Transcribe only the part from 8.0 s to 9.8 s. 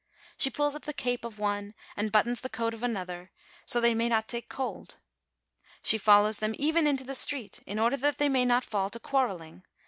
they may not fall to quarrelling.